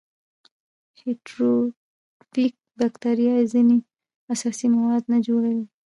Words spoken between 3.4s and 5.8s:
ځینې اساسي مواد نه جوړوي.